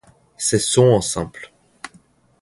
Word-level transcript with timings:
C'est 0.35 0.57
son 0.57 0.85
en 0.93 1.01
simple. 1.01 1.53